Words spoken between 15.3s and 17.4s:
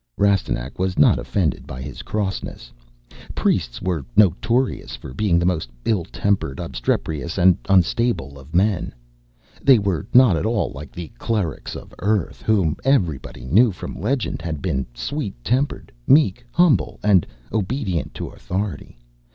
tempered, meek, humble, and